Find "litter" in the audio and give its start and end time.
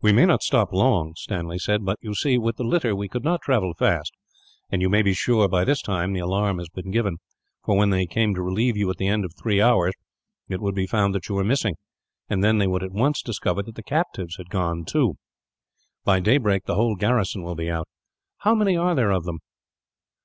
2.64-2.96